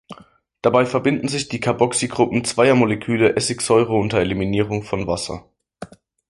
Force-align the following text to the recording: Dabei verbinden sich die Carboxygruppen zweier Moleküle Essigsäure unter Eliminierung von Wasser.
Dabei 0.63 0.87
verbinden 0.87 1.27
sich 1.27 1.47
die 1.47 1.59
Carboxygruppen 1.59 2.43
zweier 2.43 2.73
Moleküle 2.73 3.35
Essigsäure 3.35 3.93
unter 3.95 4.17
Eliminierung 4.17 4.81
von 4.81 5.05
Wasser. 5.05 5.47